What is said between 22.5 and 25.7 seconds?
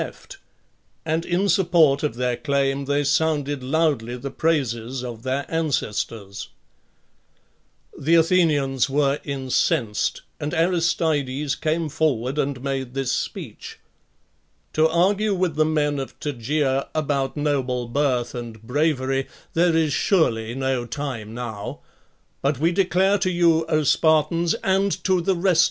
we declare to you, O Spartans, and. to the rest.